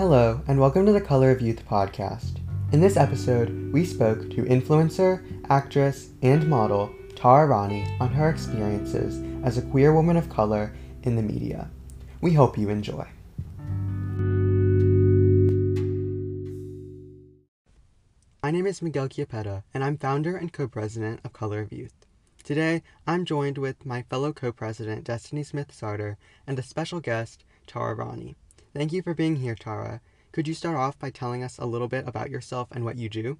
[0.00, 2.38] Hello, and welcome to the Color of Youth podcast.
[2.72, 9.22] In this episode, we spoke to influencer, actress, and model Tara Raani on her experiences
[9.44, 11.68] as a queer woman of color in the media.
[12.22, 13.06] We hope you enjoy.
[18.42, 22.06] My name is Miguel Chiappetta, and I'm founder and co president of Color of Youth.
[22.42, 27.44] Today, I'm joined with my fellow co president, Destiny Smith Sarter, and a special guest,
[27.66, 28.36] Tara Raani.
[28.72, 30.00] Thank you for being here, Tara.
[30.30, 33.08] Could you start off by telling us a little bit about yourself and what you
[33.08, 33.38] do?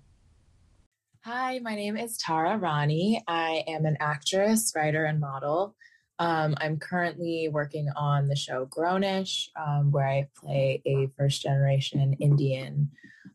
[1.25, 3.21] Hi, my name is Tara Raani.
[3.29, 5.77] I am an actress, writer, and model.
[6.19, 12.15] Um, I'm currently working on the show Grownish, um, where I play a first generation
[12.15, 12.91] Indian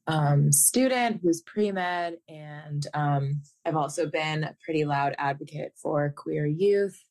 [0.07, 2.17] um, student who's pre med.
[2.27, 7.01] And um, I've also been a pretty loud advocate for queer youth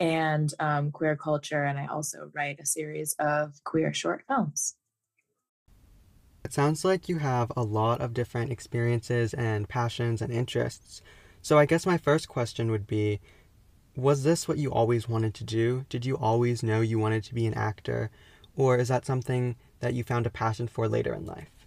[0.00, 1.62] and um, queer culture.
[1.62, 4.74] And I also write a series of queer short films.
[6.44, 11.02] It sounds like you have a lot of different experiences and passions and interests.
[11.42, 13.20] So I guess my first question would be
[13.96, 15.84] was this what you always wanted to do?
[15.88, 18.10] Did you always know you wanted to be an actor?
[18.56, 21.59] Or is that something that you found a passion for later in life?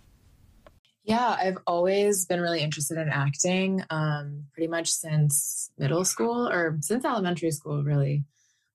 [1.03, 6.77] Yeah, I've always been really interested in acting, um, pretty much since middle school or
[6.79, 8.23] since elementary school, really.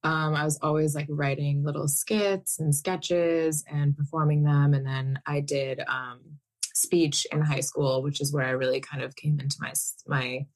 [0.05, 4.75] Um, I was always like writing little skits and sketches and performing them.
[4.75, 6.21] And then I did um,
[6.75, 9.73] speech in high school, which is where I really kind of came into my
[10.07, 10.47] my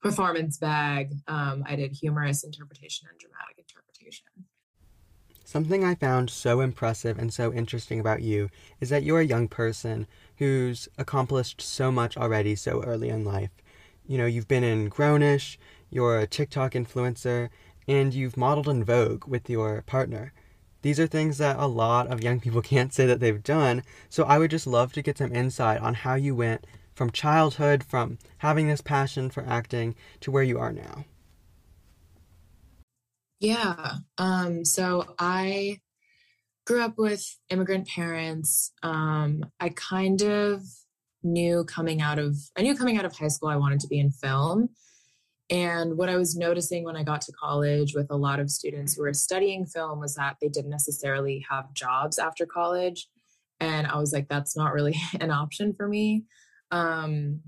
[0.00, 1.12] performance bag.
[1.26, 4.26] Um, I did humorous interpretation and dramatic interpretation.
[5.44, 9.48] Something I found so impressive and so interesting about you is that you're a young
[9.48, 10.06] person
[10.38, 13.50] who's accomplished so much already so early in life.
[14.06, 15.56] You know, you've been in Grownish,
[15.90, 17.50] you're a TikTok influencer,
[17.86, 20.32] and you've modeled in Vogue with your partner.
[20.82, 24.24] These are things that a lot of young people can't say that they've done, so
[24.24, 28.18] I would just love to get some insight on how you went from childhood, from
[28.38, 31.04] having this passion for acting to where you are now?
[33.40, 33.98] Yeah.
[34.18, 35.80] Um, so I
[36.68, 38.72] grew up with immigrant parents.
[38.82, 40.60] Um, I kind of
[41.22, 43.98] knew coming out of I knew coming out of high school I wanted to be
[43.98, 44.68] in film.
[45.50, 48.94] And what I was noticing when I got to college with a lot of students
[48.94, 53.08] who were studying film was that they didn't necessarily have jobs after college.
[53.58, 56.26] And I was like, that's not really an option for me
[56.70, 57.40] um,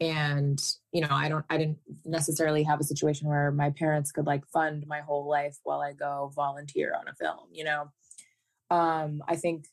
[0.00, 0.60] and
[0.92, 4.46] you know i don't i didn't necessarily have a situation where my parents could like
[4.46, 7.90] fund my whole life while i go volunteer on a film you know
[8.70, 9.66] um i think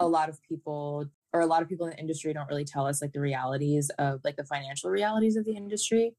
[0.00, 2.86] a lot of people or a lot of people in the industry don't really tell
[2.86, 6.14] us like the realities of like the financial realities of the industry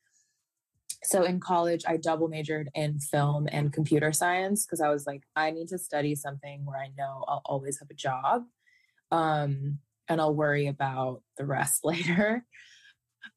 [1.04, 5.24] so in college i double majored in film and computer science because i was like
[5.36, 8.44] i need to study something where i know i'll always have a job
[9.12, 9.80] um
[10.10, 12.46] and I'll worry about the rest later.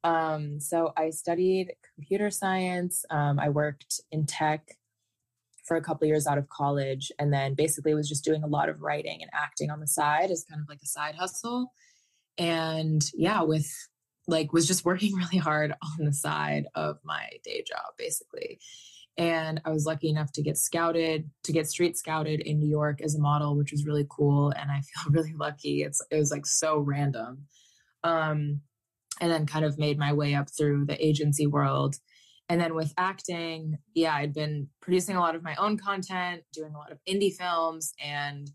[0.05, 3.05] Um, so I studied computer science.
[3.11, 4.77] Um, I worked in tech
[5.66, 8.69] for a couple years out of college, and then basically was just doing a lot
[8.69, 11.72] of writing and acting on the side as kind of like a side hustle.
[12.38, 13.71] And yeah, with
[14.28, 18.59] like was just working really hard on the side of my day job, basically
[19.19, 23.00] and I was lucky enough to get scouted to get street scouted in New York
[23.00, 24.50] as a model, which was really cool.
[24.50, 25.83] And I feel really lucky.
[25.83, 27.47] It's it was like so random.
[28.04, 28.60] Um,
[29.21, 31.97] and then kind of made my way up through the agency world.
[32.49, 36.75] And then with acting, yeah, I'd been producing a lot of my own content, doing
[36.75, 37.93] a lot of indie films.
[38.03, 38.49] And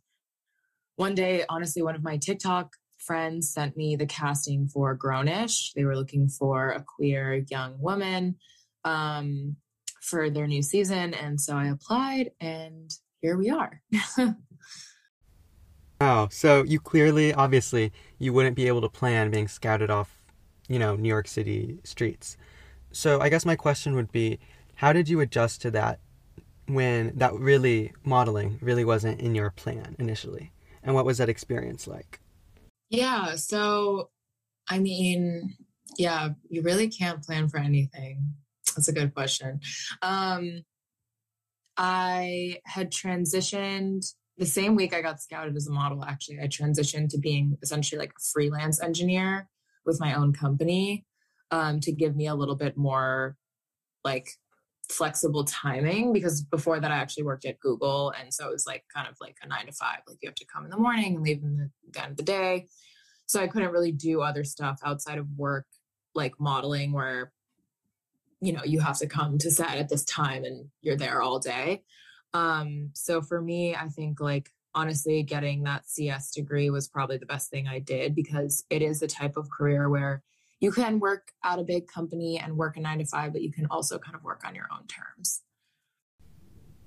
[0.96, 5.74] one day, honestly, one of my TikTok friends sent me the casting for Grownish.
[5.74, 8.38] They were looking for a queer young woman.
[8.85, 9.57] Um,
[10.02, 11.13] for their new season.
[11.13, 12.91] And so I applied, and
[13.22, 13.81] here we are.
[16.02, 16.28] wow.
[16.29, 20.22] So you clearly, obviously, you wouldn't be able to plan being scouted off,
[20.68, 22.35] you know, New York City streets.
[22.91, 24.40] So I guess my question would be
[24.75, 25.99] how did you adjust to that
[26.67, 30.52] when that really modeling really wasn't in your plan initially?
[30.84, 32.20] And what was that experience like?
[32.90, 33.35] Yeah.
[33.35, 34.09] So,
[34.67, 35.55] I mean,
[35.97, 38.34] yeah, you really can't plan for anything.
[38.76, 39.61] That's a good question.
[40.02, 40.64] Um,
[41.78, 46.03] I had transitioned the same week I got scouted as a model.
[46.03, 49.47] Actually, I transitioned to being essentially like a freelance engineer
[49.85, 51.05] with my own company
[51.52, 53.36] um, to give me a little bit more
[54.03, 54.30] like
[54.90, 58.84] flexible timing because before that I actually worked at Google and so it was like
[58.94, 61.16] kind of like a nine to five like you have to come in the morning
[61.16, 62.68] and leave in the, the end of the day.
[63.26, 65.66] So I couldn't really do other stuff outside of work
[66.14, 67.32] like modeling where
[68.42, 71.40] you know you have to come to set at this time and you're there all
[71.40, 71.84] day.
[72.34, 77.26] Um so for me i think like honestly, getting that CS degree was probably the
[77.26, 80.24] best thing I did because it is the type of career where
[80.61, 83.52] you can work at a big company and work a nine to five, but you
[83.52, 85.41] can also kind of work on your own terms.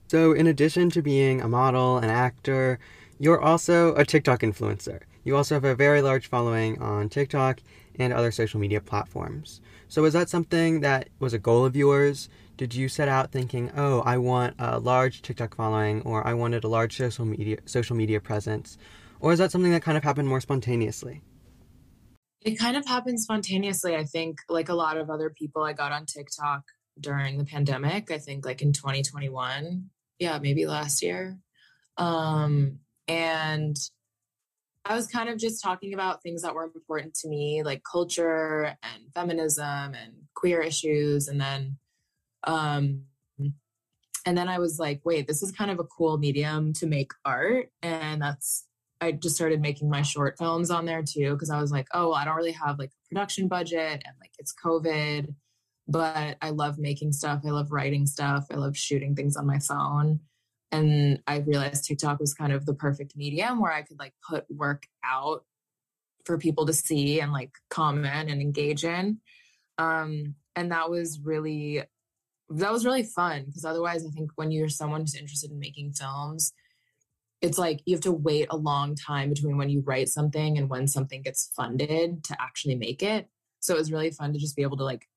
[0.09, 2.79] So, in addition to being a model, an actor,
[3.19, 5.00] you're also a TikTok influencer.
[5.25, 7.61] You also have a very large following on TikTok
[7.99, 9.61] and other social media platforms.
[9.88, 12.29] So, was that something that was a goal of yours?
[12.56, 16.62] Did you set out thinking, "Oh, I want a large TikTok following or I wanted
[16.62, 18.79] a large social media social media presence?"
[19.19, 21.23] Or is that something that kind of happened more spontaneously?
[22.44, 23.96] It kind of happened spontaneously.
[23.96, 26.62] I think like a lot of other people I got on TikTok
[27.00, 29.91] during the pandemic, I think like in 2021.
[30.19, 31.38] Yeah, maybe last year.
[31.96, 33.76] Um and
[34.87, 38.76] I was kind of just talking about things that were important to me, like culture
[38.82, 41.29] and feminism and queer issues.
[41.29, 41.79] And then,
[42.46, 43.05] um,
[44.26, 47.12] and then I was like, wait, this is kind of a cool medium to make
[47.25, 47.70] art.
[47.82, 48.67] And that's,
[49.00, 52.12] I just started making my short films on there too, because I was like, oh,
[52.12, 55.35] I don't really have like a production budget and like it's COVID,
[55.88, 57.43] but I love making stuff.
[57.44, 58.46] I love writing stuff.
[58.50, 60.20] I love shooting things on my phone
[60.75, 64.44] and i realized tiktok was kind of the perfect medium where i could like put
[64.50, 65.44] work out
[66.25, 69.19] for people to see and like comment and engage in
[69.79, 71.82] um and that was really
[72.50, 75.93] that was really fun because otherwise i think when you're someone who's interested in making
[75.93, 76.52] films
[77.44, 80.70] it's like you have to wait a long time between when you write something and
[80.70, 83.29] when something gets funded to actually make it
[83.61, 85.08] so it was really fun to just be able to like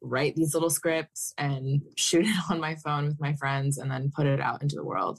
[0.00, 4.10] write these little scripts and shoot it on my phone with my friends and then
[4.14, 5.18] put it out into the world.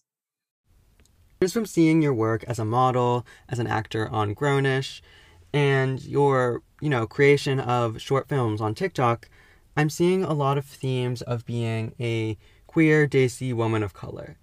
[1.41, 4.99] Just from seeing your work as a model, as an actor on Grownish,
[5.53, 9.29] and your, you know, creation of short films on TikTok,
[9.77, 12.37] I'm seeing a lot of themes of being a
[12.67, 14.37] queer Desi woman of color.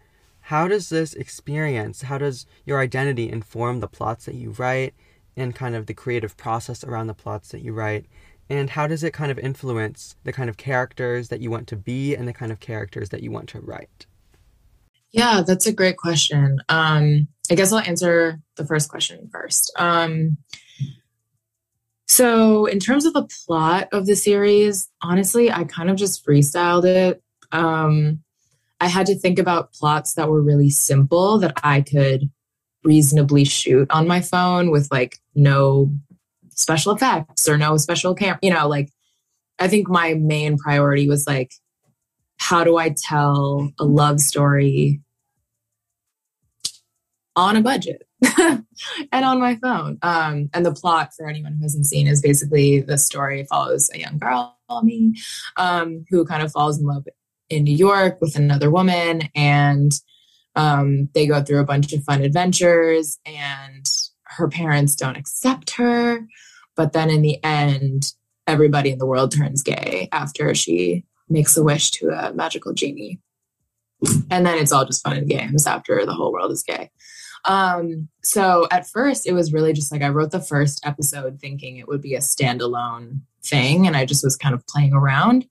[0.46, 4.94] How does this experience, how does your identity inform the plots that you write
[5.36, 8.06] and kind of the creative process around the plots that you write?
[8.48, 11.76] And how does it kind of influence the kind of characters that you want to
[11.76, 14.06] be and the kind of characters that you want to write?
[15.10, 16.60] Yeah, that's a great question.
[16.68, 19.72] Um, I guess I'll answer the first question first.
[19.76, 20.36] Um,
[22.06, 26.84] so, in terms of the plot of the series, honestly, I kind of just freestyled
[26.84, 27.20] it.
[27.50, 28.22] Um,
[28.80, 32.30] I had to think about plots that were really simple that I could
[32.84, 35.90] reasonably shoot on my phone with like no
[36.50, 38.38] special effects or no special camera.
[38.42, 38.90] You know, like
[39.58, 41.52] I think my main priority was like,
[42.38, 45.00] how do I tell a love story
[47.34, 48.06] on a budget
[48.38, 49.98] and on my phone?
[50.02, 53.98] Um, and the plot for anyone who hasn't seen is basically the story follows a
[53.98, 55.14] young girl, me,
[55.56, 57.04] um, who kind of falls in love
[57.48, 59.92] in New York with another woman and
[60.54, 63.84] um, they go through a bunch of fun adventures and
[64.24, 66.26] her parents don't accept her
[66.76, 68.12] but then in the end,
[68.46, 73.18] everybody in the world turns gay after she makes a wish to a magical genie.
[74.30, 76.90] And then it's all just fun and games after the whole world is gay.
[77.46, 81.78] Um, so at first, it was really just like I wrote the first episode thinking
[81.78, 85.46] it would be a standalone thing, and I just was kind of playing around.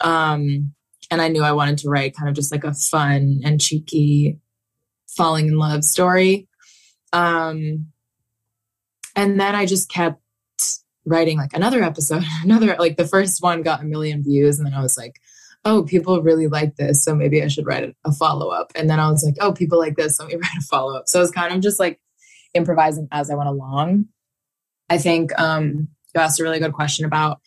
[0.00, 0.74] Um,
[1.10, 4.38] and I knew I wanted to write kind of just like a fun and cheeky
[5.08, 6.48] falling in love story.
[7.12, 7.86] Um,
[9.16, 10.20] and then I just kept
[11.04, 14.74] writing like another episode, another like the first one got a million views, and then
[14.74, 15.20] I was like,
[15.64, 18.72] oh, people really like this, so maybe I should write a follow up.
[18.74, 20.96] And then I was like, oh, people like this, so let me write a follow
[20.96, 21.08] up.
[21.08, 22.00] So I was kind of just like
[22.54, 24.06] improvising as I went along.
[24.88, 27.40] I think um, you asked a really good question about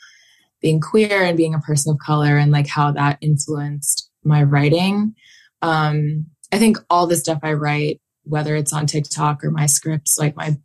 [0.64, 5.14] being queer and being a person of color and like how that influenced my writing.
[5.62, 10.18] Um, I think all the stuff I write, whether it's on TikTok or my scripts,
[10.18, 10.58] like my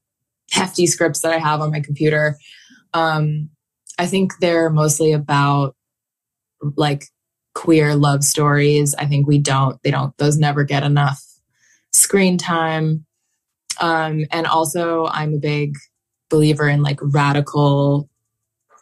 [0.53, 2.39] hefty scripts that I have on my computer,
[2.95, 3.51] um,
[3.99, 5.75] I think they're mostly about
[6.77, 7.05] like
[7.55, 8.95] queer love stories.
[8.95, 11.21] I think we don't, they don't, those never get enough
[11.93, 13.05] screen time.
[13.81, 15.75] Um, and also, I'm a big
[16.31, 18.09] believer in like radical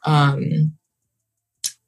[0.04, 0.76] um,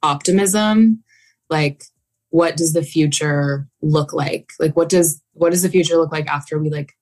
[0.03, 1.03] optimism.
[1.51, 1.85] Like,
[2.31, 4.51] what does the future look like?
[4.59, 6.95] Like, what does what does the future look like after we like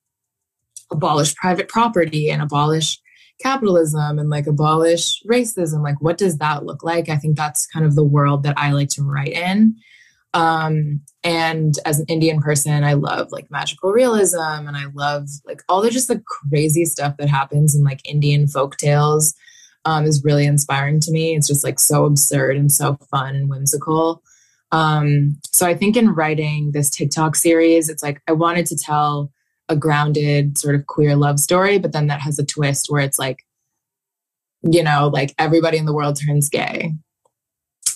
[0.90, 2.98] abolish private property and abolish
[3.40, 7.84] capitalism and like abolish racism like what does that look like i think that's kind
[7.84, 9.76] of the world that i like to write in
[10.32, 15.62] um and as an indian person i love like magical realism and i love like
[15.68, 19.34] all the just the crazy stuff that happens in like indian folk tales
[19.86, 23.48] um, is really inspiring to me it's just like so absurd and so fun and
[23.48, 24.22] whimsical
[24.72, 29.30] um so i think in writing this tiktok series it's like i wanted to tell
[29.68, 33.18] a grounded sort of queer love story, but then that has a twist where it's
[33.18, 33.44] like,
[34.62, 36.92] you know, like everybody in the world turns gay,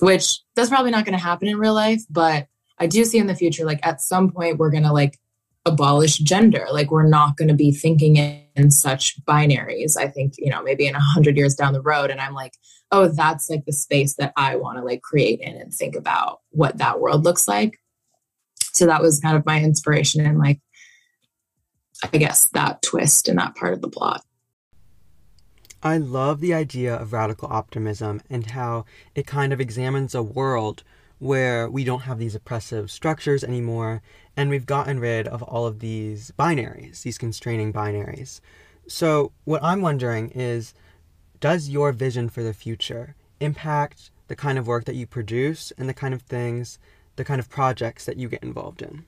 [0.00, 2.02] which that's probably not going to happen in real life.
[2.10, 5.18] But I do see in the future, like at some point, we're going to like
[5.64, 6.66] abolish gender.
[6.70, 9.96] Like we're not going to be thinking in, in such binaries.
[9.96, 12.10] I think, you know, maybe in a hundred years down the road.
[12.10, 12.54] And I'm like,
[12.90, 16.40] oh, that's like the space that I want to like create in and think about
[16.50, 17.78] what that world looks like.
[18.72, 20.60] So that was kind of my inspiration and like,
[22.02, 24.24] I guess that twist in that part of the plot.
[25.82, 30.82] I love the idea of radical optimism and how it kind of examines a world
[31.20, 34.02] where we don't have these oppressive structures anymore
[34.36, 38.40] and we've gotten rid of all of these binaries, these constraining binaries.
[38.88, 40.74] So, what I'm wondering is
[41.38, 45.88] does your vision for the future impact the kind of work that you produce and
[45.88, 46.78] the kind of things,
[47.16, 49.04] the kind of projects that you get involved in?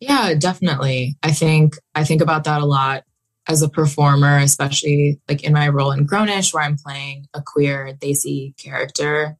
[0.00, 1.16] Yeah, definitely.
[1.22, 3.04] I think I think about that a lot
[3.48, 7.94] as a performer, especially like in my role in Grownish, where I'm playing a queer
[8.00, 9.36] Desi character.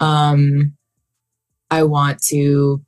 [0.00, 0.75] Um,
[1.70, 2.84] I want to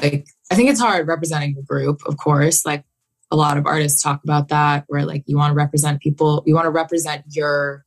[0.00, 2.64] like I think it's hard representing the group, of course.
[2.64, 2.84] Like
[3.30, 6.54] a lot of artists talk about that, where like you want to represent people, you
[6.54, 7.84] want to represent your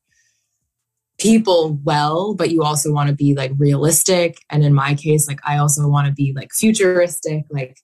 [1.18, 4.40] people well, but you also want to be like realistic.
[4.50, 7.46] And in my case, like I also want to be like futuristic.
[7.50, 7.78] Like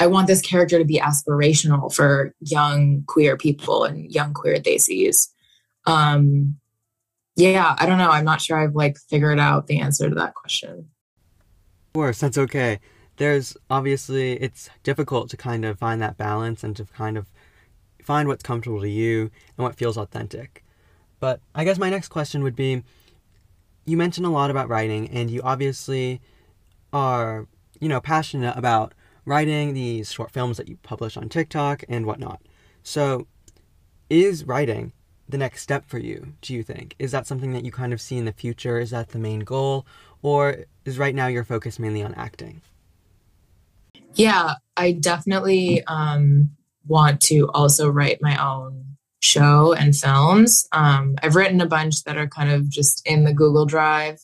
[0.00, 5.28] I want this character to be aspirational for young queer people and young queer Desis.
[5.86, 6.56] Um
[7.36, 8.10] yeah, I don't know.
[8.10, 10.88] I'm not sure I've like figured out the answer to that question.
[11.94, 12.80] Of course, that's okay
[13.16, 17.30] there's obviously it's difficult to kind of find that balance and to kind of
[18.02, 20.64] find what's comfortable to you and what feels authentic.
[21.20, 22.82] But I guess my next question would be
[23.84, 26.20] you mentioned a lot about writing and you obviously
[26.92, 27.46] are,
[27.80, 28.94] you know, passionate about
[29.24, 32.40] writing these short films that you publish on TikTok and whatnot.
[32.82, 33.26] So
[34.10, 34.92] is writing
[35.28, 36.94] the next step for you, do you think?
[36.98, 38.78] Is that something that you kind of see in the future?
[38.78, 39.86] Is that the main goal?
[40.22, 42.62] Or is right now your focus mainly on acting?
[44.14, 46.50] Yeah, I definitely um,
[46.86, 50.68] want to also write my own show and films.
[50.72, 54.18] Um, I've written a bunch that are kind of just in the Google Drive,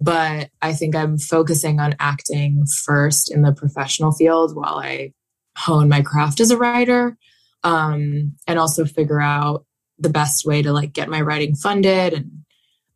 [0.00, 5.12] but I think I'm focusing on acting first in the professional field while I
[5.56, 7.16] hone my craft as a writer
[7.64, 9.64] um, and also figure out
[9.98, 12.37] the best way to like get my writing funded and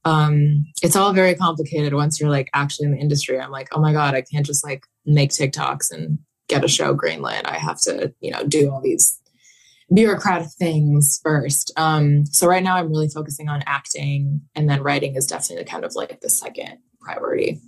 [0.05, 3.41] um, it's all very complicated once you're like actually in the industry.
[3.41, 6.19] I'm like, oh my God, I can't just like make TikToks and
[6.49, 7.43] get a show greenlit.
[7.47, 9.19] I have to, you know, do all these
[9.93, 11.73] bureaucratic things first.
[11.77, 15.85] Um, so right now I'm really focusing on acting and then writing is definitely kind
[15.85, 17.61] of like the second priority.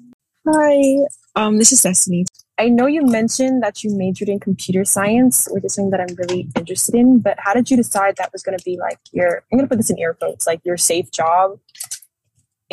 [0.46, 0.96] Hi,
[1.36, 2.24] um, this is Destiny.
[2.58, 6.14] I know you mentioned that you majored in computer science, which is something that I'm
[6.16, 9.42] really interested in, but how did you decide that was going to be like your,
[9.50, 11.58] I'm going to put this in air quotes, like your safe job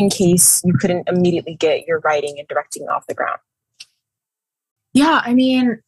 [0.02, 3.40] in case you couldn't immediately get your writing and directing off the ground?
[4.94, 5.80] Yeah, I mean,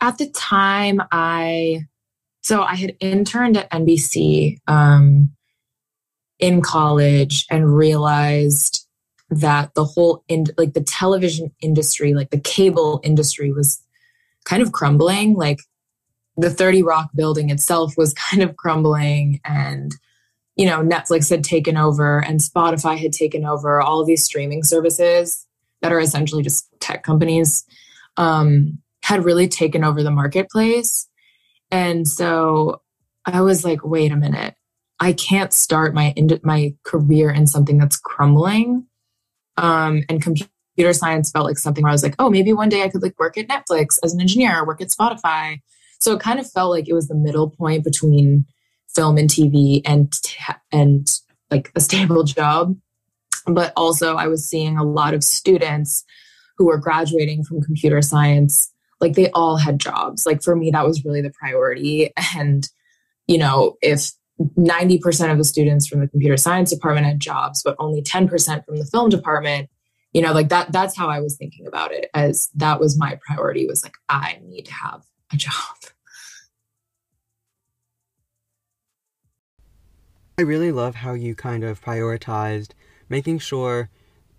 [0.00, 1.86] at the time, I
[2.40, 5.30] so I had interned at NBC um,
[6.38, 8.86] in college and realized
[9.28, 13.82] that the whole in like the television industry, like the cable industry, was
[14.44, 15.34] kind of crumbling.
[15.34, 15.60] Like
[16.36, 19.94] the 30 Rock building itself was kind of crumbling, and
[20.56, 25.46] you know, Netflix had taken over and Spotify had taken over all these streaming services
[25.82, 27.64] that are essentially just tech companies,
[28.16, 31.06] um, had really taken over the marketplace.
[31.70, 32.80] And so
[33.26, 34.54] I was like, wait a minute,
[34.98, 38.86] I can't start my my career in something that's crumbling.
[39.58, 42.82] Um, and computer science felt like something where I was like, oh, maybe one day
[42.82, 45.60] I could like work at Netflix as an engineer, or work at Spotify.
[45.98, 48.46] So it kind of felt like it was the middle point between
[48.96, 50.12] film and TV and
[50.72, 52.76] and like a stable job.
[53.46, 56.04] But also I was seeing a lot of students
[56.58, 60.26] who were graduating from computer science like they all had jobs.
[60.26, 62.68] Like for me that was really the priority and
[63.28, 67.76] you know, if 90% of the students from the computer science department had jobs but
[67.78, 69.70] only 10% from the film department
[70.16, 73.18] you know like that that's how i was thinking about it as that was my
[73.26, 75.76] priority was like i need to have a job
[80.38, 82.72] I really love how you kind of prioritized
[83.08, 83.88] making sure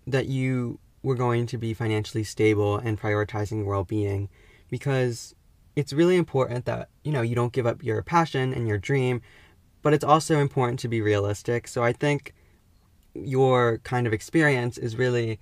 [0.06, 4.28] that you were going to be financially stable and prioritizing well being
[4.70, 5.34] because
[5.74, 9.22] it's really important that, you know, you don't give up your passion and your dream,
[9.82, 11.66] but it's also important to be realistic.
[11.66, 12.32] So I think
[13.14, 15.40] your kind of experience is really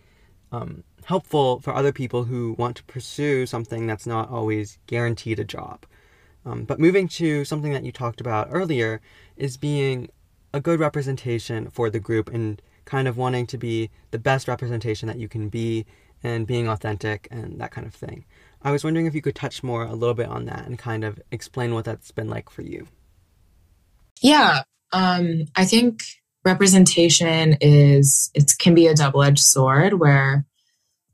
[0.52, 5.44] um, helpful for other people who want to pursue something that's not always guaranteed a
[5.44, 5.84] job.
[6.46, 9.02] Um, but moving to something that you talked about earlier
[9.36, 10.08] is being
[10.52, 15.06] a good representation for the group and kind of wanting to be the best representation
[15.08, 15.84] that you can be
[16.22, 18.24] and being authentic and that kind of thing.
[18.62, 21.04] I was wondering if you could touch more a little bit on that and kind
[21.04, 22.88] of explain what that's been like for you.
[24.22, 24.62] Yeah,
[24.92, 26.02] um, I think
[26.44, 30.46] representation is it can be a double-edged sword where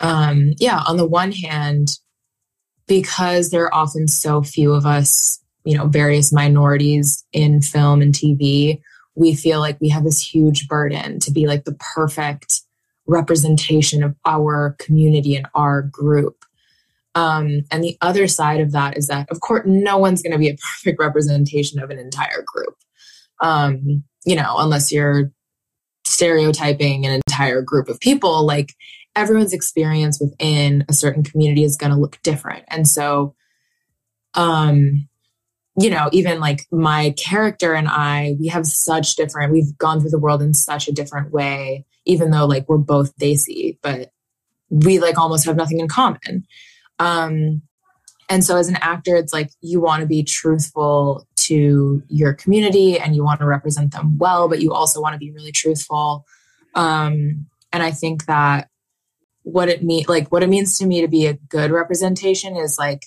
[0.02, 1.98] um, yeah, on the one hand,
[2.86, 8.12] because there are often so few of us, you know, various minorities in film and
[8.12, 8.80] TV,
[9.14, 12.62] we feel like we have this huge burden to be like the perfect
[13.07, 16.45] representation of our community and our group.
[17.14, 20.38] Um, and the other side of that is that, of course, no one's going to
[20.38, 22.75] be a perfect representation of an entire group.
[23.40, 25.33] Um, you know, unless you're
[26.04, 28.75] stereotyping an entire group of people, like
[29.14, 32.64] everyone's experience within a certain community is going to look different.
[32.69, 33.35] And so,
[34.35, 35.09] um,
[35.81, 40.11] you know, even like my character and I, we have such different, we've gone through
[40.11, 44.11] the world in such a different way, even though like we're both Desi, but
[44.69, 46.47] we like almost have nothing in common.
[46.99, 47.62] Um,
[48.29, 52.99] and so as an actor, it's like you want to be truthful to your community
[52.99, 56.25] and you want to represent them well, but you also want to be really truthful.
[56.75, 58.69] Um, and I think that
[59.45, 62.79] what it mean like what it means to me to be a good representation is
[62.79, 63.07] like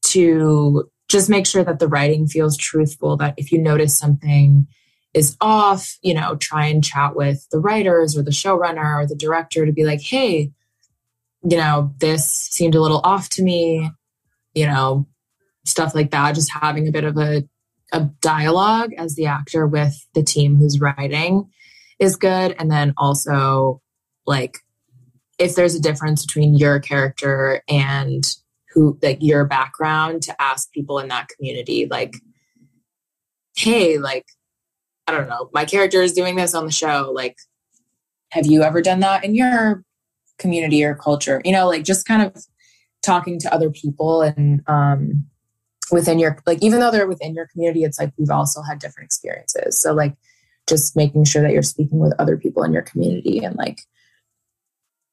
[0.00, 4.66] to just make sure that the writing feels truthful that if you notice something
[5.14, 9.14] is off you know try and chat with the writers or the showrunner or the
[9.14, 10.50] director to be like hey
[11.48, 13.90] you know this seemed a little off to me
[14.54, 15.06] you know
[15.66, 16.34] stuff like that.
[16.34, 17.44] Just having a bit of a,
[17.92, 21.50] a dialogue as the actor with the team who's writing
[21.98, 22.54] is good.
[22.58, 23.80] And then also
[24.26, 24.58] like
[25.38, 28.24] if there's a difference between your character and
[28.76, 32.14] who like your background to ask people in that community like
[33.56, 34.26] hey like
[35.06, 37.36] i don't know my character is doing this on the show like
[38.30, 39.82] have you ever done that in your
[40.38, 42.44] community or culture you know like just kind of
[43.02, 45.24] talking to other people and um
[45.90, 49.06] within your like even though they're within your community it's like we've also had different
[49.06, 50.14] experiences so like
[50.68, 53.78] just making sure that you're speaking with other people in your community and like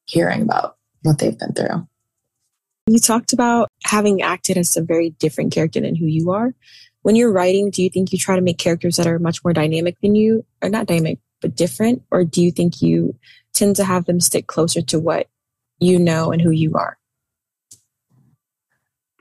[0.05, 1.87] hearing about what they've been through.
[2.85, 6.53] You talked about having acted as a very different character than who you are.
[7.01, 9.53] When you're writing, do you think you try to make characters that are much more
[9.53, 12.03] dynamic than you, or not dynamic, but different?
[12.11, 13.17] Or do you think you
[13.53, 15.27] tend to have them stick closer to what
[15.79, 16.97] you know and who you are?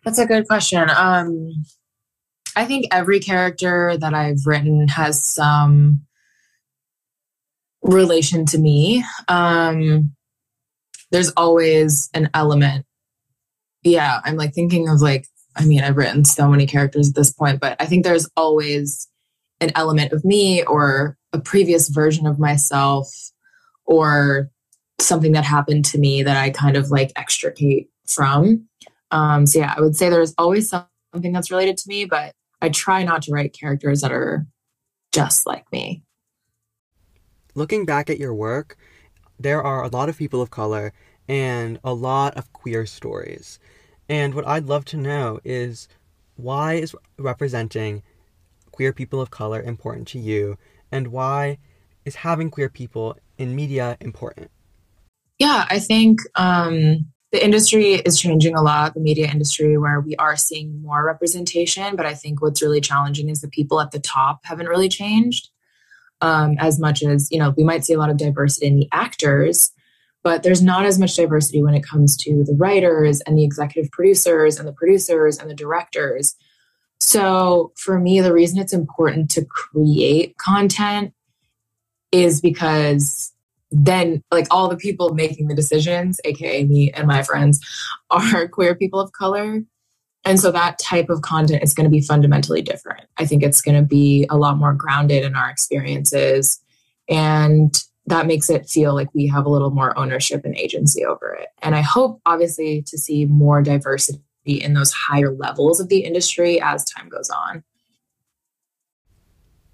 [0.05, 0.91] That's a good question.
[0.91, 1.65] Um,
[2.57, 6.03] I think every character that I've written has some
[7.83, 9.05] relation to me.
[9.29, 10.15] Um,
[11.13, 12.87] there's always an element.
[13.83, 17.33] Yeah, I'm like thinking of like, I mean, I've written so many characters at this
[17.33, 19.09] point, but I think there's always
[19.61, 23.09] an element of me or a previous version of myself
[23.85, 24.51] or
[25.01, 28.69] something that happened to me that I kind of like extricate from.
[29.11, 32.69] Um, so yeah, I would say there's always something that's related to me, but I
[32.69, 34.47] try not to write characters that are
[35.13, 36.03] just like me.
[37.55, 38.77] Looking back at your work,
[39.39, 40.93] there are a lot of people of color
[41.29, 43.59] and a lot of queer stories.
[44.13, 45.89] And what I'd love to know is
[46.37, 48.03] why is representing
[48.71, 50.59] queer people of color important to you
[50.91, 51.57] and why
[52.05, 54.51] is having queer people in media important?
[55.39, 60.15] Yeah, I think um, the industry is changing a lot, the media industry, where we
[60.17, 61.97] are seeing more representation.
[61.97, 65.49] But I think what's really challenging is the people at the top haven't really changed
[66.21, 68.89] um, as much as you know we might see a lot of diversity in the
[68.93, 69.73] actors
[70.23, 73.91] but there's not as much diversity when it comes to the writers and the executive
[73.91, 76.35] producers and the producers and the directors
[77.01, 81.13] so for me the reason it's important to create content
[82.11, 83.33] is because
[83.71, 87.61] then like all the people making the decisions aka me and my friends
[88.11, 89.63] are queer people of color
[90.25, 93.03] and so that type of content is going to be fundamentally different.
[93.17, 96.61] I think it's going to be a lot more grounded in our experiences.
[97.09, 101.35] And that makes it feel like we have a little more ownership and agency over
[101.35, 101.49] it.
[101.63, 106.61] And I hope, obviously, to see more diversity in those higher levels of the industry
[106.61, 107.63] as time goes on.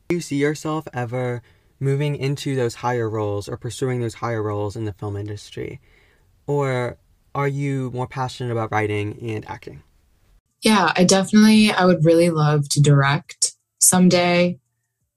[0.09, 1.43] Do you see yourself ever
[1.81, 5.81] moving into those higher roles or pursuing those higher roles in the film industry?
[6.47, 6.99] Or
[7.35, 9.83] are you more passionate about writing and acting?
[10.63, 14.59] Yeah, I definitely I would really love to direct someday.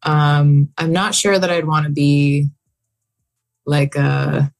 [0.03, 2.49] Um I'm not sure that I'd want to be
[3.65, 4.51] like a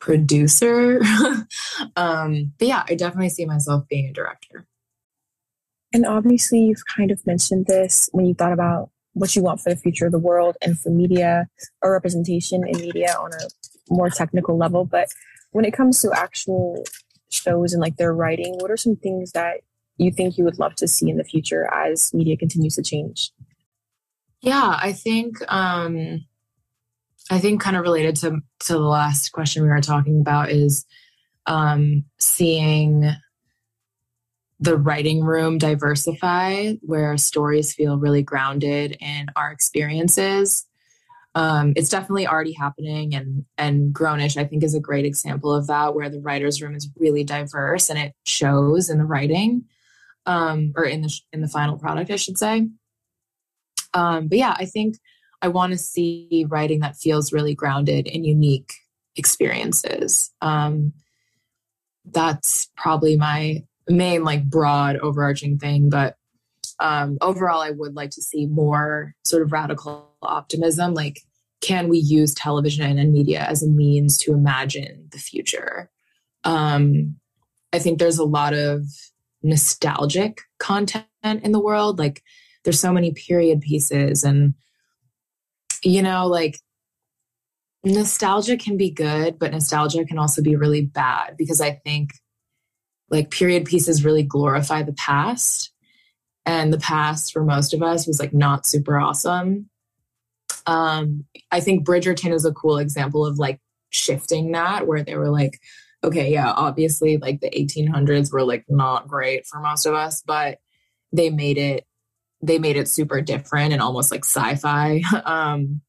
[0.00, 1.00] producer.
[1.96, 4.66] um but yeah, I definitely see myself being a director.
[5.92, 9.70] And obviously, you've kind of mentioned this when you thought about what you want for
[9.70, 11.48] the future of the world and for media
[11.80, 13.48] or representation in media on a
[13.88, 14.84] more technical level.
[14.84, 15.08] But
[15.52, 16.84] when it comes to actual
[17.30, 19.60] shows and like their writing, what are some things that
[19.96, 23.30] you think you would love to see in the future as media continues to change?
[24.42, 26.26] Yeah, I think um
[27.30, 30.84] I think kind of related to to the last question we were talking about is
[31.46, 33.12] um seeing
[34.58, 40.64] the writing room diversify where stories feel really grounded in our experiences.
[41.34, 45.66] Um, it's definitely already happening and and grownish i think is a great example of
[45.66, 49.64] that where the writers room is really diverse and it shows in the writing
[50.24, 52.68] um, or in the in the final product i should say.
[53.92, 54.96] Um, but yeah i think
[55.42, 58.74] i want to see writing that feels really grounded in unique
[59.16, 60.30] experiences.
[60.42, 60.92] Um,
[62.12, 66.16] that's probably my main like broad overarching thing but
[66.80, 71.20] um, overall i would like to see more sort of radical optimism like
[71.62, 75.90] can we use television and media as a means to imagine the future?
[76.44, 77.16] Um,
[77.72, 78.82] i think there's a lot of
[79.42, 82.22] nostalgic content in the world like
[82.64, 84.54] there's so many period pieces and
[85.82, 86.58] you know like
[87.84, 92.10] nostalgia can be good but nostalgia can also be really bad because i think
[93.10, 95.72] like period pieces really glorify the past.
[96.44, 99.68] And the past for most of us was like not super awesome.
[100.66, 103.60] Um i think bridgerton is a cool example of like
[103.90, 105.60] shifting that where they were like
[106.02, 110.58] okay yeah obviously like the 1800s were like not great for most of us but
[111.12, 111.85] they made it
[112.42, 115.80] they made it super different and almost like sci-fi um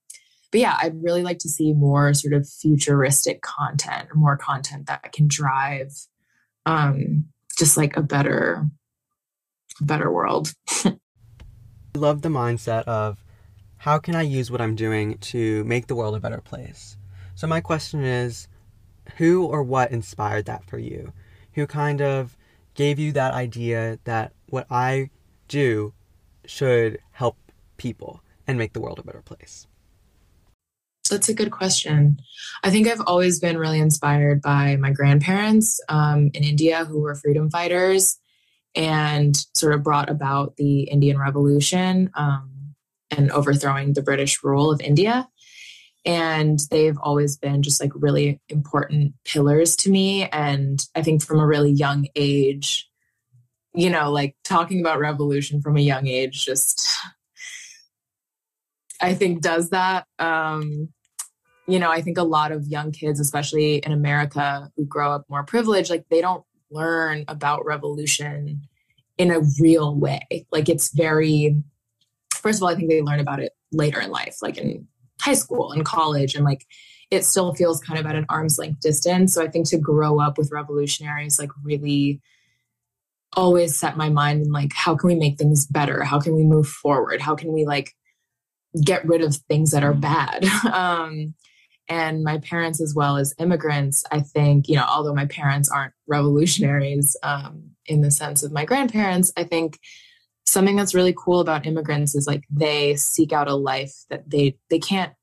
[0.52, 5.12] but yeah i'd really like to see more sort of futuristic content more content that
[5.12, 5.92] can drive
[6.68, 7.26] um,
[7.58, 8.70] just like a better,
[9.82, 10.54] better world.
[10.86, 10.98] I
[11.96, 13.24] love the mindset of
[13.78, 16.98] how can I use what I'm doing to make the world a better place?
[17.36, 18.48] So, my question is
[19.16, 21.14] who or what inspired that for you?
[21.54, 22.38] Who kind of
[22.76, 25.10] gave you that idea that what I
[25.48, 25.94] do
[26.48, 27.38] should help
[27.78, 29.68] people and make the world a better place?
[31.10, 32.20] That's a good question.
[32.64, 37.16] I think I've always been really inspired by my grandparents um, in India who were
[37.16, 38.18] freedom fighters
[38.76, 42.76] and sort of brought about the Indian Revolution um,
[43.10, 45.28] and overthrowing the British rule of India.
[46.06, 50.28] And they've always been just like really important pillars to me.
[50.30, 52.87] And I think from a really young age,
[53.74, 56.98] you know, like talking about revolution from a young age just
[59.00, 60.06] I think does that.
[60.20, 60.90] Um,
[61.68, 65.26] you know, I think a lot of young kids, especially in America, who grow up
[65.30, 68.62] more privileged, like they don't learn about revolution
[69.18, 70.48] in a real way.
[70.52, 71.62] Like it's very,
[72.32, 74.88] first of all, I think they learn about it later in life, like in
[75.20, 76.66] high school and college, and like
[77.12, 79.34] it still feels kind of at an arm's length distance.
[79.34, 82.22] So I think to grow up with revolutionaries, like really
[83.36, 86.04] always set my mind in like, how can we make things better?
[86.04, 87.22] How can we move forward?
[87.22, 87.94] How can we like
[88.84, 90.46] get rid of things that are bad?
[90.72, 91.34] um,
[91.90, 95.94] and my parents as well as immigrants i think you know although my parents aren't
[96.08, 99.80] revolutionaries um, in the sense of my grandparents i think
[100.46, 104.58] something that's really cool about immigrants is like they seek out a life that they
[104.70, 105.14] they can't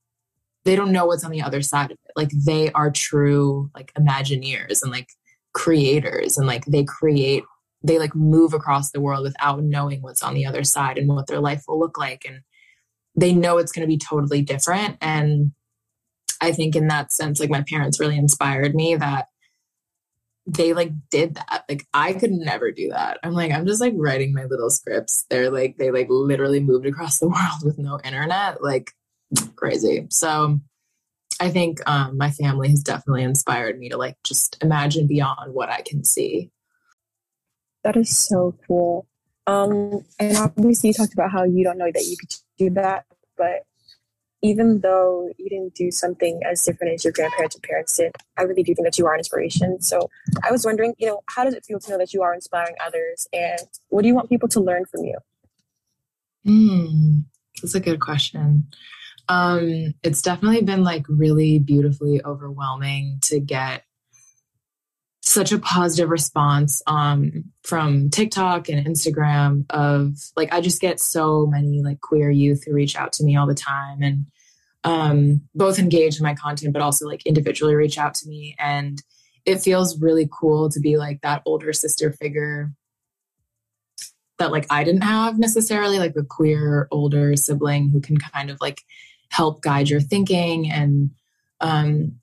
[0.64, 3.92] they don't know what's on the other side of it like they are true like
[3.94, 5.08] imagineers and like
[5.52, 7.44] creators and like they create
[7.84, 11.26] they like move across the world without knowing what's on the other side and what
[11.26, 12.40] their life will look like and
[13.14, 15.52] they know it's going to be totally different and
[16.44, 19.28] I think in that sense, like my parents really inspired me that
[20.46, 21.64] they like did that.
[21.68, 23.18] Like I could never do that.
[23.22, 25.24] I'm like, I'm just like writing my little scripts.
[25.30, 28.62] They're like, they like literally moved across the world with no internet.
[28.62, 28.90] Like
[29.56, 30.06] crazy.
[30.10, 30.60] So
[31.40, 35.70] I think um, my family has definitely inspired me to like just imagine beyond what
[35.70, 36.50] I can see.
[37.84, 39.06] That is so cool.
[39.46, 43.04] Um, and obviously, you talked about how you don't know that you could do that,
[43.36, 43.66] but
[44.44, 48.42] even though you didn't do something as different as your grandparents and parents did, I
[48.42, 49.80] really do think that you are an inspiration.
[49.80, 50.10] So
[50.46, 52.74] I was wondering, you know, how does it feel to know that you are inspiring
[52.86, 55.18] others and what do you want people to learn from you?
[56.44, 57.20] Hmm,
[57.62, 58.66] that's a good question.
[59.30, 63.84] Um, it's definitely been like really beautifully overwhelming to get
[65.26, 71.46] such a positive response um, from TikTok and Instagram of like I just get so
[71.46, 74.26] many like queer youth who reach out to me all the time and
[74.84, 78.54] um, both engage in my content, but also like individually reach out to me.
[78.58, 79.02] And
[79.46, 82.70] it feels really cool to be like that older sister figure
[84.38, 88.58] that like I didn't have necessarily, like a queer older sibling who can kind of
[88.60, 88.82] like
[89.30, 91.10] help guide your thinking and
[91.60, 92.16] um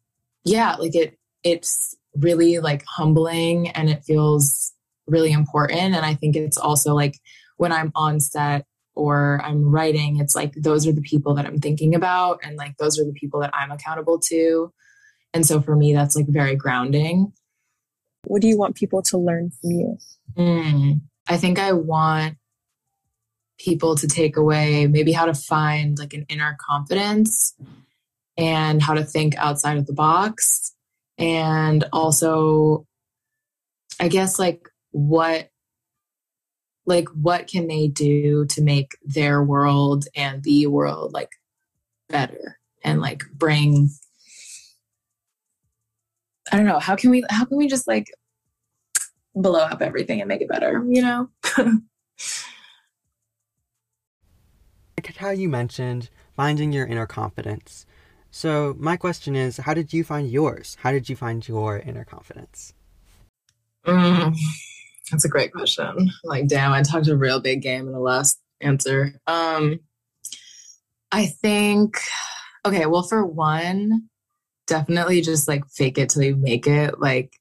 [0.43, 4.73] yeah, like it it's really like humbling and it feels
[5.07, 7.19] really important and I think it's also like
[7.57, 11.59] when I'm on set or I'm writing, it's like those are the people that I'm
[11.59, 14.73] thinking about and like those are the people that I'm accountable to.
[15.33, 17.31] And so for me that's like very grounding.
[18.25, 19.97] What do you want people to learn from you?
[20.37, 22.37] Mm, I think I want
[23.59, 27.53] people to take away maybe how to find like an inner confidence
[28.37, 30.73] and how to think outside of the box
[31.21, 32.85] and also
[33.99, 35.49] i guess like what
[36.85, 41.29] like what can they do to make their world and the world like
[42.09, 43.89] better and like bring
[46.51, 48.07] i don't know how can we how can we just like
[49.35, 51.29] blow up everything and make it better you know?
[54.97, 57.85] Like how you mentioned finding your inner confidence
[58.31, 60.77] so my question is how did you find yours?
[60.81, 62.73] How did you find your inner confidence?
[63.85, 64.35] Mm,
[65.11, 66.09] that's a great question.
[66.23, 69.13] Like damn i talked a real big game in the last answer.
[69.27, 69.79] Um
[71.11, 71.99] i think
[72.65, 74.09] okay well for one
[74.71, 76.99] definitely just like fake it till you make it.
[76.99, 77.33] Like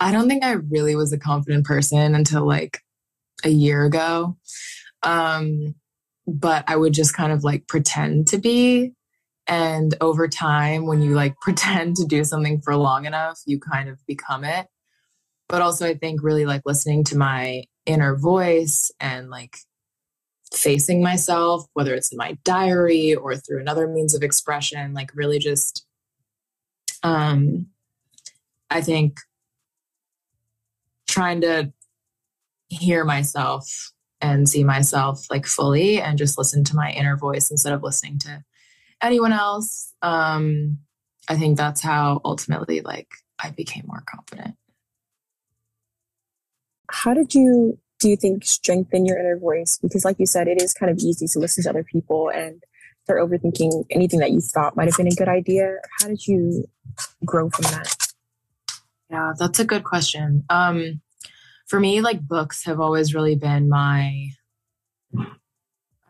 [0.00, 2.80] I don't think I really was a confident person until like
[3.44, 4.36] a year ago.
[5.02, 5.76] Um,
[6.26, 8.92] but I would just kind of like pretend to be.
[9.46, 13.88] And over time, when you like pretend to do something for long enough, you kind
[13.88, 14.66] of become it.
[15.48, 19.56] But also, I think really like listening to my inner voice and like
[20.52, 25.38] facing myself, whether it's in my diary or through another means of expression, like really
[25.38, 25.86] just,
[27.02, 27.66] um,
[28.70, 29.18] I think
[31.06, 31.72] trying to
[32.68, 37.72] hear myself and see myself like fully and just listen to my inner voice instead
[37.72, 38.42] of listening to
[39.04, 39.92] anyone else?
[40.02, 40.78] Um
[41.28, 43.08] i think that's how ultimately like
[43.42, 44.56] i became more confident.
[46.90, 49.78] How did you do you think strengthen your inner voice?
[49.80, 52.62] Because like you said it is kind of easy to listen to other people and
[53.04, 55.76] start overthinking anything that you thought might have been a good idea.
[56.00, 56.64] How did you
[57.24, 57.96] grow from that?
[59.10, 60.44] Yeah that's a good question.
[60.50, 61.00] Um
[61.66, 64.28] for me, like books have always really been my,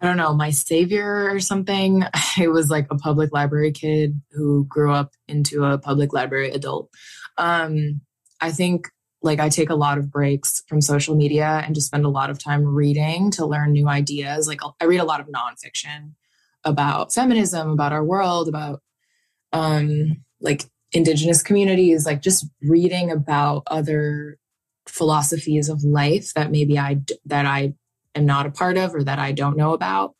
[0.05, 2.05] I don't know, my savior or something.
[2.39, 6.91] I was like a public library kid who grew up into a public library adult.
[7.39, 8.03] Um,
[8.39, 8.91] I think
[9.23, 12.29] like I take a lot of breaks from social media and just spend a lot
[12.29, 14.47] of time reading to learn new ideas.
[14.47, 16.13] Like I read a lot of nonfiction
[16.65, 18.83] about feminism, about our world, about
[19.55, 24.37] um, like indigenous communities, like just reading about other
[24.87, 27.73] philosophies of life that maybe I that I
[28.15, 30.15] am not a part of or that I don't know about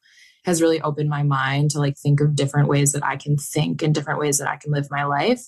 [0.45, 3.83] has really opened my mind to like think of different ways that I can think
[3.83, 5.43] and different ways that I can live my life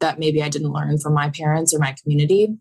[0.00, 2.56] that maybe I didn't learn from my parents or my community.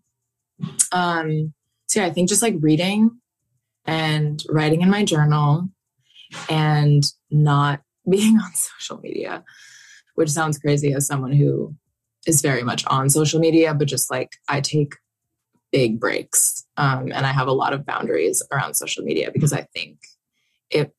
[0.92, 1.54] Um,
[1.88, 3.12] so yeah, I think just like reading
[3.86, 5.70] and writing in my journal
[6.50, 9.44] and not being on social media,
[10.16, 11.76] which sounds crazy as someone who
[12.26, 14.96] is very much on social media, but just like I take
[15.72, 16.66] big breaks.
[16.78, 20.00] Um, and I have a lot of boundaries around social media because I think
[20.70, 20.94] it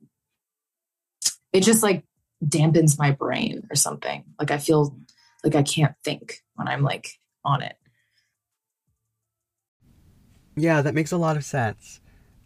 [1.53, 2.05] it just like
[2.45, 4.25] dampens my brain or something.
[4.39, 4.97] Like I feel
[5.45, 7.09] like I can't think when I'm like
[7.45, 7.77] on it.
[10.57, 12.01] Yeah, that makes a lot of sense.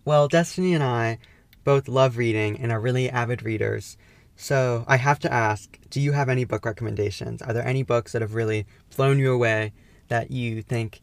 [0.04, 1.18] Well, Destiny and I
[1.64, 3.96] both love reading and are really avid readers.
[4.36, 7.42] So I have to ask do you have any book recommendations?
[7.42, 9.72] Are there any books that have really blown you away
[10.08, 11.00] that you think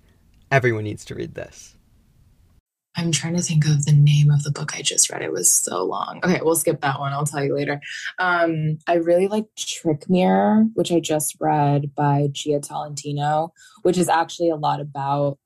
[0.52, 1.76] Everyone needs to read this.
[2.96, 5.22] I'm trying to think of the name of the book I just read.
[5.22, 6.20] It was so long.
[6.24, 7.14] Okay, we'll skip that one.
[7.14, 7.80] I'll tell you later.
[8.18, 14.10] Um, I really like Trick Mirror, which I just read by Jia Tolentino, which is
[14.10, 15.38] actually a lot about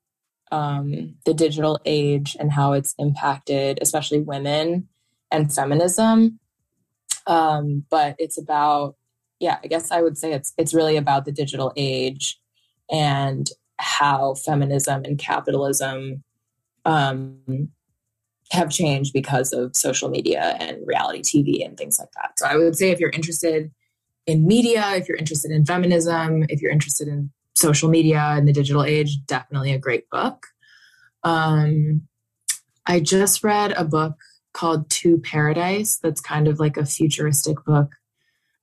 [0.50, 4.88] um, the digital age and how it's impacted, especially women
[5.30, 6.40] and feminism.
[7.26, 8.96] Um, but it's about,
[9.38, 12.40] yeah, I guess I would say it's it's really about the digital age
[12.90, 16.22] and how feminism and capitalism
[16.84, 17.68] um,
[18.50, 22.38] have changed because of social media and reality TV and things like that.
[22.38, 23.70] So I would say if you're interested
[24.26, 28.52] in media, if you're interested in feminism, if you're interested in social media and the
[28.52, 30.46] digital age, definitely a great book.
[31.22, 32.02] Um,
[32.86, 34.14] I just read a book
[34.52, 37.92] called To Paradise that's kind of like a futuristic book.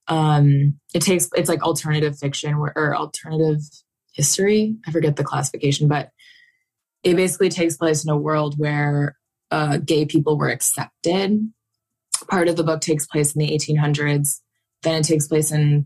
[0.08, 3.62] Um, it takes it's like alternative fiction or, or alternative
[4.12, 4.76] history.
[4.88, 6.10] I forget the classification, but
[7.04, 9.18] it basically takes place in a world where
[9.50, 11.52] uh, gay people were accepted.
[12.30, 14.40] Part of the book takes place in the 1800s.
[14.84, 15.86] Then it takes place in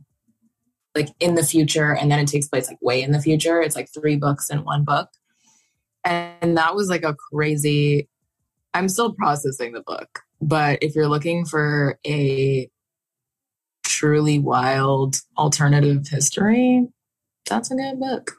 [0.93, 3.61] like in the future, and then it takes place like way in the future.
[3.61, 5.09] It's like three books in one book,
[6.05, 8.07] and that was like a crazy.
[8.73, 12.69] I'm still processing the book, but if you're looking for a
[13.83, 16.87] truly wild alternative history,
[17.47, 18.37] that's a good book.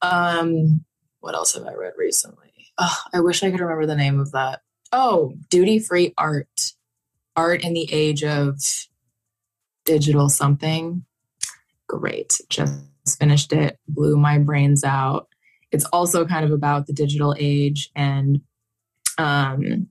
[0.00, 0.84] Um,
[1.20, 2.52] what else have I read recently?
[2.78, 4.62] Oh, I wish I could remember the name of that.
[4.92, 6.72] Oh, Duty Free Art.
[7.36, 8.58] Art in the Age of
[9.84, 11.04] Digital Something.
[11.88, 12.40] Great.
[12.48, 12.74] Just
[13.18, 15.28] finished it, blew my brains out.
[15.70, 18.42] It's also kind of about the digital age and
[19.18, 19.88] um,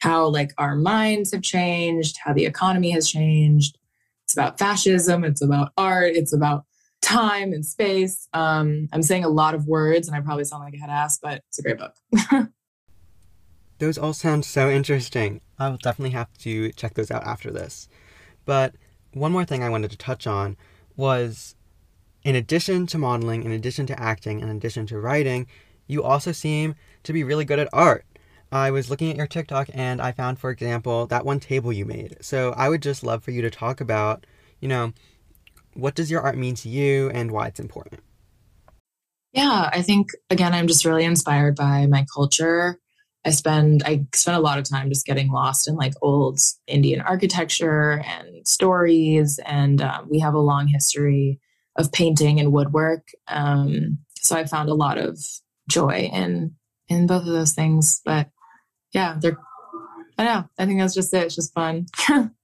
[0.00, 3.78] how like our minds have changed, how the economy has changed.
[4.24, 6.64] It's about fascism, it's about art, it's about
[7.02, 8.28] time and space.
[8.32, 11.18] Um, I'm saying a lot of words, and I probably sound like a head ass,
[11.18, 11.94] but it's a great book.
[13.78, 15.40] those all sound so interesting.
[15.58, 17.88] I will definitely have to check those out after this.
[18.44, 18.74] But
[19.12, 20.56] one more thing I wanted to touch on
[20.96, 21.54] was
[22.22, 25.46] in addition to modeling, in addition to acting, in addition to writing,
[25.86, 28.04] you also seem to be really good at art.
[28.50, 31.84] I was looking at your TikTok and I found, for example, that one table you
[31.84, 32.16] made.
[32.20, 34.24] So I would just love for you to talk about,
[34.60, 34.92] you know,
[35.76, 38.00] what does your art mean to you and why it's important?
[39.32, 42.78] Yeah, I think again, I'm just really inspired by my culture.
[43.24, 47.00] I spend I spend a lot of time just getting lost in like old Indian
[47.00, 51.40] architecture and stories, and um, we have a long history
[51.76, 53.08] of painting and woodwork.
[53.28, 55.18] Um, so I found a lot of
[55.68, 56.54] joy in
[56.88, 58.00] in both of those things.
[58.04, 58.30] But
[58.92, 59.36] yeah, they're
[60.18, 60.48] I know.
[60.58, 61.24] I think that's just it.
[61.24, 61.86] It's just fun.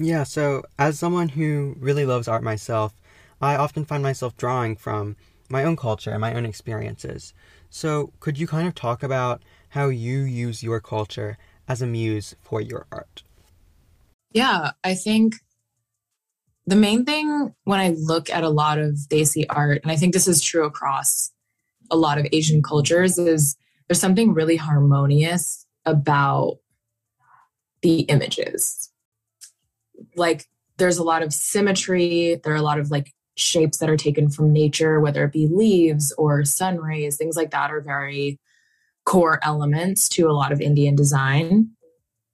[0.00, 2.94] Yeah, so as someone who really loves art myself,
[3.40, 5.16] I often find myself drawing from
[5.48, 7.34] my own culture and my own experiences.
[7.68, 12.36] So, could you kind of talk about how you use your culture as a muse
[12.40, 13.24] for your art?
[14.32, 15.34] Yeah, I think
[16.66, 20.12] the main thing when I look at a lot of Desi art, and I think
[20.12, 21.32] this is true across
[21.90, 23.56] a lot of Asian cultures, is
[23.88, 26.58] there's something really harmonious about
[27.82, 28.87] the images
[30.16, 30.46] like
[30.78, 32.40] there's a lot of symmetry.
[32.42, 35.46] There are a lot of like shapes that are taken from nature whether it be
[35.46, 37.16] leaves or sun rays.
[37.16, 38.40] Things like that are very
[39.04, 41.70] core elements to a lot of indian design.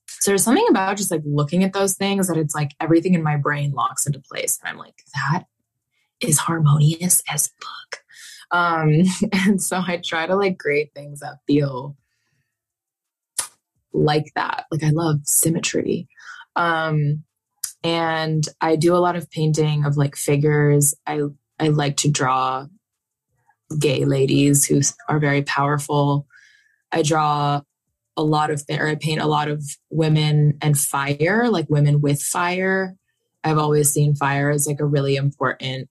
[0.09, 3.23] So there's something about just like looking at those things that it's like everything in
[3.23, 4.59] my brain locks into place.
[4.61, 5.45] And i'm like that
[6.21, 8.01] is harmonious as fuck.
[8.51, 11.97] Um and so i try to like create things that feel
[13.93, 14.65] like that.
[14.73, 16.09] Like i love symmetry.
[16.57, 17.23] Um
[17.85, 20.95] and I do a lot of painting of like figures.
[21.07, 21.21] I
[21.61, 22.67] I like to draw
[23.79, 26.27] gay ladies who are very powerful.
[26.91, 27.61] I draw
[28.17, 32.23] a lot of or I paint a lot of women and fire, like women with
[32.23, 32.97] fire.
[33.45, 35.89] I've always seen fire as like a really important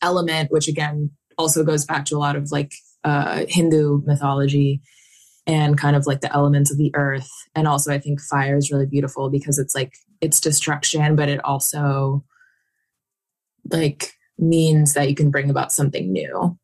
[0.00, 4.80] element, which again also goes back to a lot of like uh, Hindu mythology
[5.46, 7.28] and kind of like the elements of the earth.
[7.56, 11.44] And also, I think fire is really beautiful because it's like it's destruction, but it
[11.44, 12.24] also
[13.70, 16.56] like means that you can bring about something new.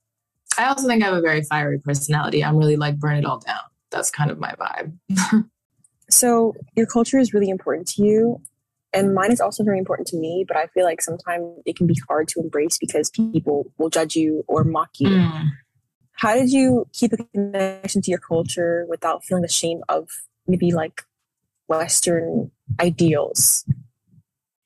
[0.57, 2.43] I also think I have a very fiery personality.
[2.43, 3.61] I'm really like burn it all down.
[3.91, 5.49] That's kind of my vibe.
[6.11, 8.41] so your culture is really important to you.
[8.95, 11.87] And mine is also very important to me, but I feel like sometimes it can
[11.87, 15.11] be hard to embrace because people will judge you or mock you.
[15.11, 15.51] Mm.
[16.13, 20.09] How did you keep a connection to your culture without feeling ashamed of
[20.47, 21.03] maybe like
[21.69, 22.51] Western
[22.81, 23.65] ideals?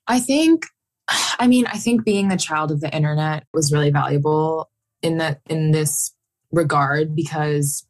[0.06, 0.66] I think,
[1.08, 4.70] I mean, I think being the child of the internet was really valuable
[5.02, 6.12] in that in this
[6.52, 7.86] regard because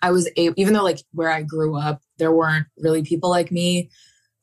[0.00, 3.50] I was able, even though like where I grew up, there weren't really people like
[3.50, 3.90] me,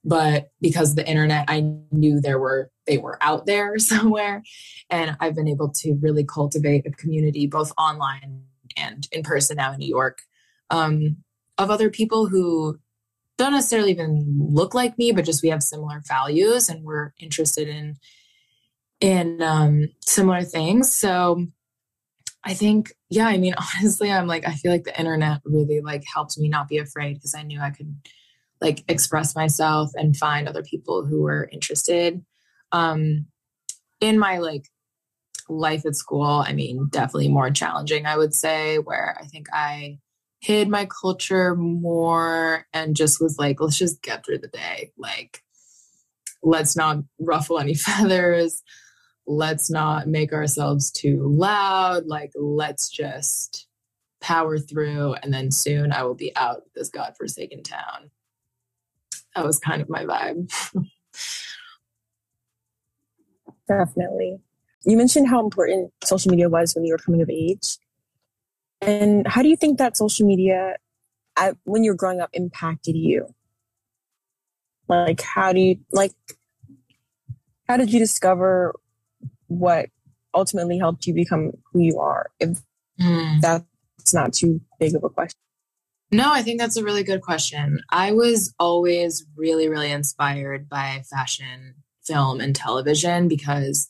[0.03, 4.43] but because the internet, I knew there were they were out there somewhere,
[4.89, 8.43] and I've been able to really cultivate a community both online
[8.77, 10.23] and in person now in New York
[10.69, 11.17] um,
[11.57, 12.79] of other people who
[13.41, 17.67] don't necessarily even look like me, but just we have similar values and we're interested
[17.67, 17.95] in
[18.99, 20.95] in um, similar things.
[20.95, 21.47] So
[22.43, 26.03] I think, yeah, I mean, honestly, I'm like, I feel like the internet really like
[26.11, 27.95] helped me not be afraid because I knew I could
[28.61, 32.23] like express myself and find other people who were interested.
[32.71, 33.25] Um,
[33.99, 34.67] in my like
[35.49, 39.97] life at school, I mean, definitely more challenging, I would say, where I think I
[40.41, 44.91] hid my culture more and just was like, let's just get through the day.
[44.97, 45.43] Like,
[46.43, 48.63] let's not ruffle any feathers.
[49.27, 52.07] Let's not make ourselves too loud.
[52.07, 53.67] Like, let's just
[54.19, 58.11] power through, and then soon I will be out this godforsaken town.
[59.35, 60.51] That was kind of my vibe.
[63.67, 64.39] Definitely.
[64.85, 67.77] You mentioned how important social media was when you were coming of age.
[68.81, 70.75] And how do you think that social media,
[71.37, 73.27] at, when you're growing up, impacted you?
[74.87, 76.13] Like, how do you, like,
[77.67, 78.73] how did you discover
[79.47, 79.87] what
[80.33, 82.31] ultimately helped you become who you are?
[82.39, 82.61] If
[82.99, 83.39] mm.
[83.39, 85.37] that's not too big of a question.
[86.11, 87.79] No, I think that's a really good question.
[87.89, 93.89] I was always really, really inspired by fashion, film, and television because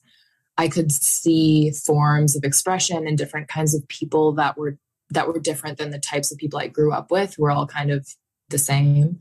[0.61, 4.77] I could see forms of expression and different kinds of people that were
[5.09, 7.39] that were different than the types of people I grew up with.
[7.39, 8.07] We're all kind of
[8.49, 9.17] the same.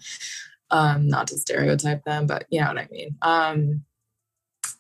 [0.70, 3.16] Um, not to stereotype them, but you know what I mean.
[3.22, 3.84] Um,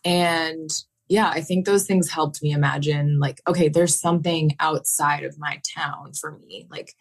[0.04, 0.70] and
[1.08, 5.62] yeah, I think those things helped me imagine like, okay, there's something outside of my
[5.74, 6.68] town for me.
[6.70, 6.92] Like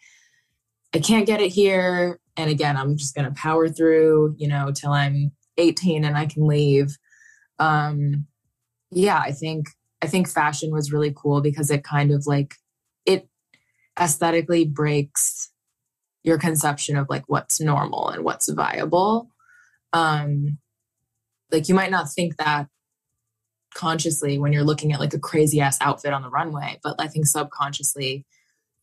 [0.94, 2.18] I can't get it here.
[2.34, 6.46] And again, I'm just gonna power through, you know, till I'm 18 and I can
[6.46, 6.96] leave.
[7.58, 8.26] Um,
[8.90, 9.68] yeah, I think
[10.02, 12.54] I think fashion was really cool because it kind of like
[13.06, 13.28] it
[13.98, 15.50] aesthetically breaks
[16.22, 19.30] your conception of like what's normal and what's viable.
[19.92, 20.58] Um
[21.50, 22.68] like you might not think that
[23.74, 27.06] consciously when you're looking at like a crazy ass outfit on the runway, but I
[27.06, 28.24] think subconsciously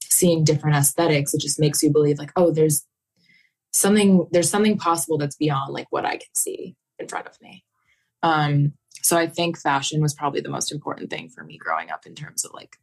[0.02, 2.86] seeing different aesthetics, it just makes you believe like, oh, there's
[3.74, 7.64] something there's something possible that's beyond like what I can see in front of me.
[8.24, 12.06] Um so I think fashion was probably the most important thing for me growing up
[12.06, 12.78] in terms of like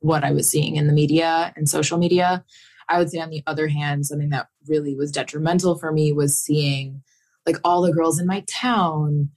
[0.00, 2.44] what I was seeing in the media and social media.
[2.88, 6.38] I would say, on the other hand, something that really was detrimental for me was
[6.38, 7.02] seeing
[7.46, 9.30] like all the girls in my town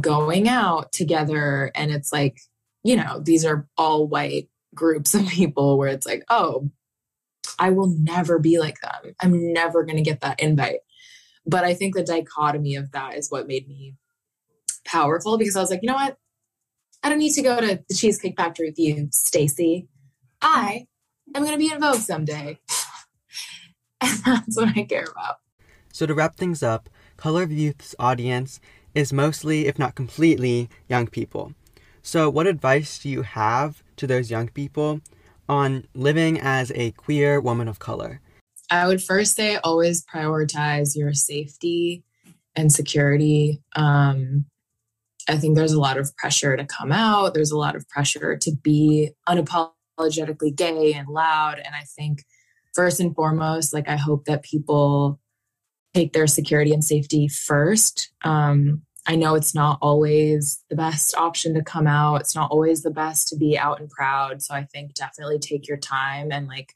[0.00, 1.70] going out together.
[1.74, 2.40] And it's like,
[2.82, 6.70] you know, these are all white groups of people where it's like, oh,
[7.58, 9.14] I will never be like them.
[9.20, 10.80] I'm never going to get that invite.
[11.46, 13.94] But I think the dichotomy of that is what made me
[14.86, 16.16] powerful because I was like, you know what?
[17.02, 19.88] I don't need to go to the Cheesecake Factory with you, Stacy.
[20.40, 20.86] I
[21.34, 22.58] am going to be in Vogue someday.
[24.00, 25.36] and that's what I care about.
[25.92, 28.60] So, to wrap things up, Color of Youth's audience
[28.94, 31.52] is mostly, if not completely, young people.
[32.02, 35.00] So, what advice do you have to those young people
[35.48, 38.20] on living as a queer woman of color?
[38.70, 42.04] I would first say always prioritize your safety
[42.54, 43.62] and security.
[43.74, 44.46] Um,
[45.28, 47.34] I think there's a lot of pressure to come out.
[47.34, 51.58] There's a lot of pressure to be unapologetically gay and loud.
[51.58, 52.24] And I think
[52.74, 55.20] first and foremost, like I hope that people
[55.94, 58.12] take their security and safety first.
[58.22, 62.20] Um, I know it's not always the best option to come out.
[62.20, 64.42] It's not always the best to be out and proud.
[64.42, 66.74] So I think definitely take your time and like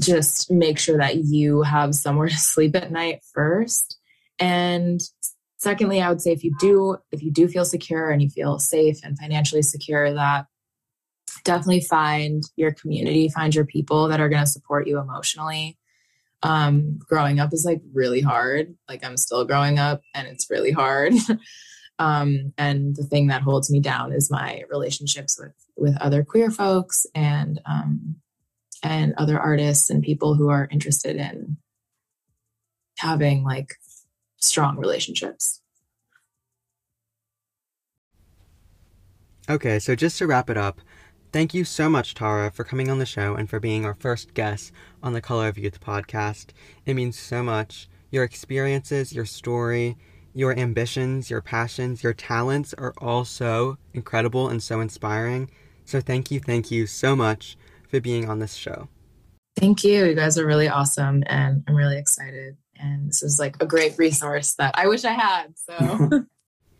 [0.00, 3.98] just make sure that you have somewhere to sleep at night first.
[4.38, 5.00] And
[5.58, 8.58] Secondly, I would say if you do if you do feel secure and you feel
[8.58, 10.46] safe and financially secure that
[11.44, 15.78] definitely find your community, find your people that are going to support you emotionally.
[16.42, 18.76] Um, growing up is like really hard.
[18.88, 21.14] Like I'm still growing up and it's really hard.
[21.98, 26.50] um, and the thing that holds me down is my relationships with with other queer
[26.50, 28.16] folks and um,
[28.82, 31.56] and other artists and people who are interested in
[32.98, 33.74] having like
[34.38, 35.60] strong relationships.
[39.50, 40.80] Okay, so just to wrap it up,
[41.32, 44.34] thank you so much, Tara, for coming on the show and for being our first
[44.34, 44.72] guest
[45.02, 46.48] on the Color of Youth podcast.
[46.84, 47.88] It means so much.
[48.10, 49.96] Your experiences, your story,
[50.34, 55.50] your ambitions, your passions, your talents are all so incredible and so inspiring.
[55.86, 57.56] So thank you, thank you so much
[57.88, 58.88] for being on this show.
[59.56, 60.04] Thank you.
[60.04, 63.98] You guys are really awesome, and I'm really excited and this is like a great
[63.98, 65.54] resource that I wish I had.
[65.56, 66.26] So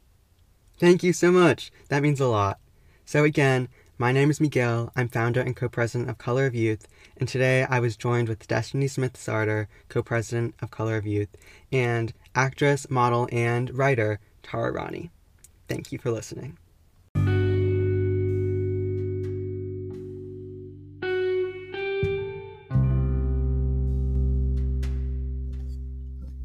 [0.79, 1.71] thank you so much.
[1.89, 2.59] That means a lot.
[3.05, 4.93] So again, my name is Miguel.
[4.95, 6.87] I'm founder and co-president of Color of Youth,
[7.17, 11.37] and today I was joined with Destiny Smith Sarter, co-president of Color of Youth,
[11.73, 15.11] and actress, model, and writer Tara Raani.
[15.69, 16.59] Thank you for listening.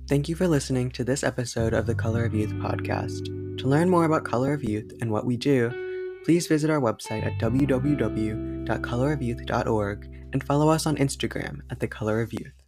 [0.05, 3.27] Thank you for listening to this episode of the Color of Youth podcast.
[3.59, 5.71] To learn more about Color of Youth and what we do,
[6.25, 12.33] please visit our website at www.colorofyouth.org and follow us on Instagram at the Color of
[12.33, 12.62] Youth.